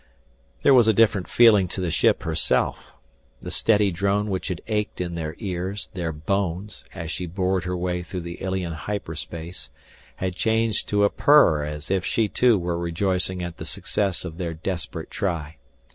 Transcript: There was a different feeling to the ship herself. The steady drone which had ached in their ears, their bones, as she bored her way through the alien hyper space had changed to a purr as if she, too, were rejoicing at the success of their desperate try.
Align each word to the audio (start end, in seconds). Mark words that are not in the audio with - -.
There 0.63 0.73
was 0.73 0.87
a 0.87 0.95
different 0.95 1.27
feeling 1.27 1.67
to 1.67 1.79
the 1.79 1.91
ship 1.91 2.23
herself. 2.23 2.91
The 3.41 3.51
steady 3.51 3.91
drone 3.91 4.31
which 4.31 4.47
had 4.47 4.59
ached 4.65 4.99
in 4.99 5.13
their 5.13 5.35
ears, 5.37 5.89
their 5.93 6.11
bones, 6.11 6.85
as 6.95 7.11
she 7.11 7.27
bored 7.27 7.65
her 7.65 7.77
way 7.77 8.01
through 8.01 8.21
the 8.21 8.43
alien 8.43 8.73
hyper 8.73 9.13
space 9.13 9.69
had 10.15 10.35
changed 10.35 10.89
to 10.89 11.03
a 11.03 11.11
purr 11.11 11.65
as 11.65 11.91
if 11.91 12.03
she, 12.03 12.27
too, 12.27 12.57
were 12.57 12.79
rejoicing 12.79 13.43
at 13.43 13.57
the 13.57 13.65
success 13.67 14.25
of 14.25 14.39
their 14.39 14.55
desperate 14.55 15.11
try. 15.11 15.57